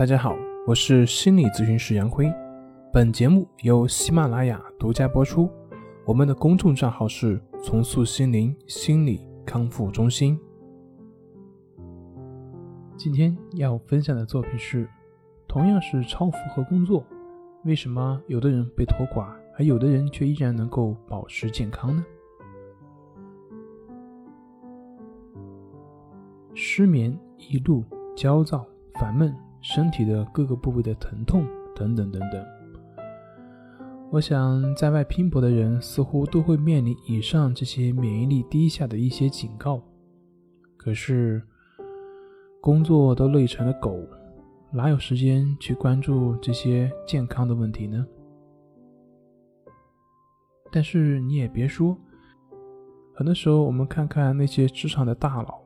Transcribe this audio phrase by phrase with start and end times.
[0.00, 0.34] 大家好，
[0.66, 2.32] 我是心理咨询师杨辉。
[2.90, 5.50] 本节目由喜马拉雅独家播出。
[6.06, 10.40] 我们的公众账号是“重塑心灵心理康复中心”。
[12.96, 14.88] 今天要分享的作品是：
[15.46, 17.04] 同样是超负荷工作，
[17.64, 22.02] 为什么有的人被拖垮，而有的人却依然能够保持健康呢？
[26.54, 27.84] 失眠、易怒、
[28.16, 29.36] 焦躁、烦闷。
[29.62, 31.44] 身体的各个部位的疼痛
[31.76, 32.46] 等等等等，
[34.10, 39.82] 我想在外拼搏的人似乎都会面临以上这些免疫力低下的一些警告。
[40.76, 41.42] 可是，
[42.60, 44.00] 工作都累成了狗，
[44.72, 48.06] 哪有时间去关注这些健康的问题呢？
[50.72, 51.96] 但是你也别说，
[53.14, 55.60] 很多时候我们看看那些职场的大佬，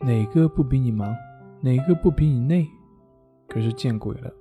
[0.00, 1.14] 哪个不比你忙，
[1.62, 2.68] 哪个不比你累？
[3.52, 4.32] 可是见鬼了，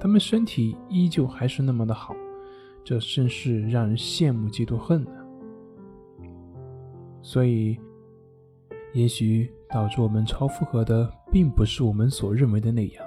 [0.00, 2.16] 他们身体依旧还是那么的好，
[2.82, 5.10] 这真是让人羡慕嫉妒恨呢。
[7.20, 7.78] 所以，
[8.94, 13.04] 也许导致我们超负荷的，并不是我们所认为的那样。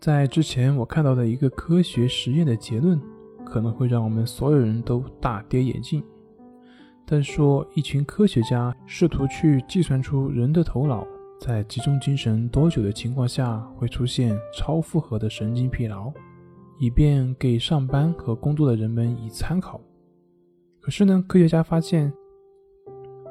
[0.00, 2.98] 在之前我看到的一个科学实验的结论，
[3.44, 6.02] 可能会让我们所有人都大跌眼镜。
[7.04, 11.06] 但说一群科学家试图去计算出人的头脑。
[11.38, 16.12] 在集中精神多久的情况下会出现超负荷的神经疲劳，
[16.78, 19.80] 以便给上班和工作的人们以参考。
[20.80, 22.12] 可是呢，科学家发现，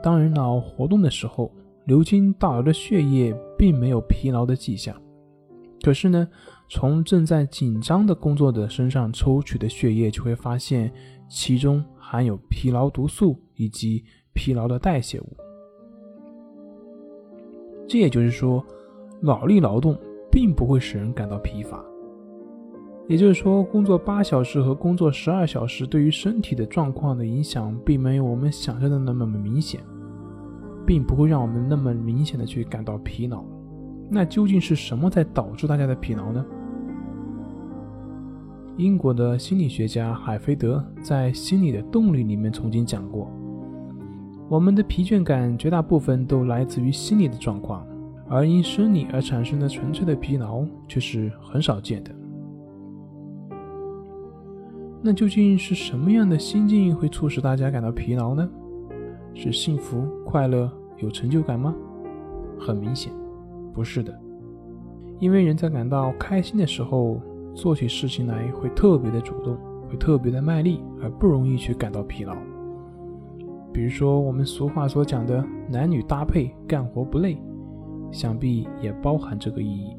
[0.03, 1.51] 当人脑活动的时候，
[1.85, 4.95] 流经大脑的血液并没有疲劳的迹象。
[5.81, 6.27] 可是呢，
[6.69, 10.91] 从正在紧张的工作的身上抽取的血液，就会发现
[11.27, 15.37] 其中含有疲劳毒素以及疲劳的代谢物。
[17.87, 18.63] 这也就是说，
[19.21, 19.97] 脑力劳动
[20.31, 21.83] 并不会使人感到疲乏。
[23.07, 29.79] 也就是说，工作八小时和工作十二小时对于身体的状况的影响，并没有我们想象的那么明显，
[30.85, 33.43] 并不会让我们那么明显的去感到疲劳。
[34.09, 36.43] 那究竟是什么在导致大家的疲劳呢？
[38.77, 43.31] 英国的心理学家海菲德在《心理的动力》里面曾经讲过。
[44.47, 47.85] 我们的疲倦感绝大部分都来自于心理的状况，
[48.29, 52.11] 而因生理而产生的纯粹的疲劳却是很少见的。
[55.01, 58.47] 那究竟是什么样的心境会促使大家感到疲劳呢？
[59.33, 61.75] 是幸福、快乐、有成就感吗？
[62.59, 63.11] 很明显，
[63.73, 64.17] 不是的。
[65.19, 67.19] 因为人在感到开心的时候，
[67.53, 69.57] 做起事情来会特别的主动，
[69.89, 72.35] 会特别的卖力，而不容易去感到疲劳。
[73.75, 77.37] 比如说，我们俗话所讲的“男女搭配，干活不累”，
[78.09, 79.97] 想必也包含这个意义。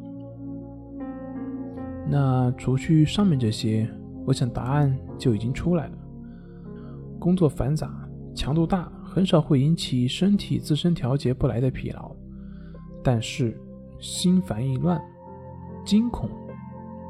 [2.09, 3.87] 那除去上面这些，
[4.25, 5.93] 我想答案就已经出来了：
[7.19, 12.17] 工作繁杂、强度大，很少会引起身体自身调节不来的疲劳；
[13.05, 13.61] 但是
[13.99, 14.99] 心烦意乱、
[15.85, 16.31] 惊恐、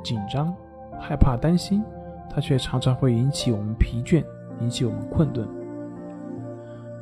[0.03, 0.53] 紧张、
[0.99, 1.81] 害怕、担心，
[2.29, 4.25] 它却常常会引起我们疲倦，
[4.61, 5.49] 引起我们困顿。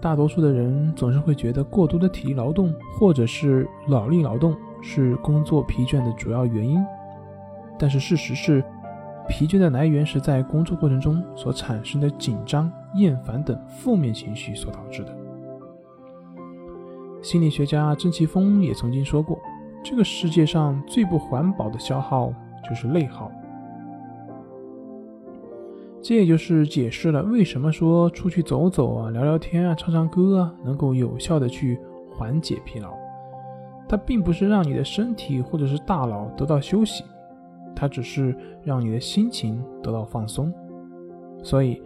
[0.05, 6.79] 大多数的人总是会觉得过多的体力劳动或者是脑力劳动是工作疲倦的主要原因，
[7.79, 8.63] 但是事实是，
[9.27, 15.17] 疲倦的来源是在工作过程中所产生的紧张、厌烦等负面情绪所导致的。
[17.23, 19.39] 心理学家曾奇峰也曾经说过，
[19.83, 22.31] 这个世界上最不环保的消耗
[22.69, 23.33] 就是内耗。
[26.07, 31.79] 这也就是解释了为什么说出去走走啊、聊聊天啊、唱唱歌啊，能够有效的去
[32.11, 32.93] 缓解疲劳。
[33.89, 37.05] 它并不是让你的身体或者是大脑得到休息，
[37.75, 40.53] 它只是让你的心情得到放松。
[41.43, 41.81] 所以，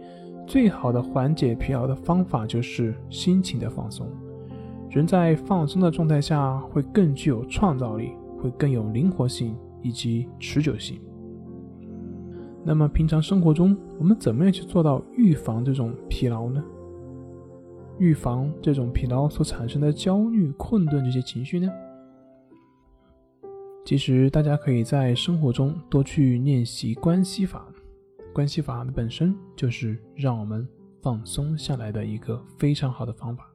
[0.45, 4.05] 最好的缓解疲劳的方法就是心情的放松。
[4.89, 10.99] 人在放松的状态下会更具有创造力，会更有灵活性以及持久性。
[12.63, 16.63] 那么平常生活中，我们怎么样去做到预防这种疲劳呢？
[17.97, 21.69] 预防这种疲劳所产生的焦虑、困顿这些情绪呢？
[23.85, 27.65] 其实大家可以在生活中多去练习关系法，
[28.33, 30.67] 关系法本身就是让我们
[31.01, 33.49] 放松下来的一个非常好的方法。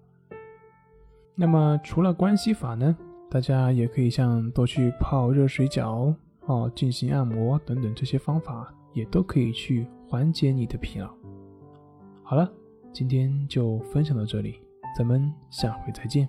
[1.37, 2.97] 那么除了关系法呢，
[3.31, 6.13] 大家也可以像多去泡热水脚、
[6.47, 8.75] 哦进行按摩等等这些方法。
[8.95, 11.15] 也都可以去缓解你的疲劳。
[12.23, 12.51] 好了，
[12.93, 14.59] 今天就分享到这里，
[14.97, 16.27] 咱们下回再见。